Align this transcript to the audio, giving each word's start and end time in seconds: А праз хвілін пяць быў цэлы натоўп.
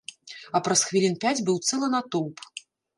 А 0.59 0.61
праз 0.69 0.79
хвілін 0.89 1.15
пяць 1.27 1.37
быў 1.51 1.63
цэлы 1.69 1.95
натоўп. 1.97 2.35